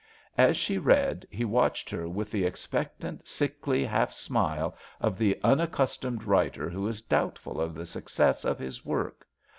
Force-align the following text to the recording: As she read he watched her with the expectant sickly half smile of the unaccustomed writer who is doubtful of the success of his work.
As 0.35 0.57
she 0.57 0.79
read 0.79 1.27
he 1.29 1.45
watched 1.45 1.87
her 1.91 2.09
with 2.09 2.31
the 2.31 2.43
expectant 2.43 3.27
sickly 3.27 3.85
half 3.85 4.11
smile 4.11 4.75
of 4.99 5.15
the 5.19 5.39
unaccustomed 5.43 6.23
writer 6.23 6.71
who 6.71 6.87
is 6.87 7.03
doubtful 7.03 7.61
of 7.61 7.75
the 7.75 7.85
success 7.85 8.43
of 8.43 8.57
his 8.57 8.83
work. 8.83 9.27